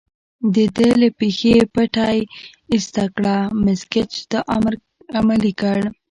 د 0.53 0.55
ده 0.75 0.89
له 1.01 1.09
پښې 1.19 1.53
پټۍ 1.73 2.17
ایسته 2.71 3.03
کړه، 3.15 3.35
مس 3.63 3.81
ګېج 3.91 4.11
دا 4.31 4.39
امر 4.55 4.73
عملي 5.17 5.53
کړ. 5.61 5.79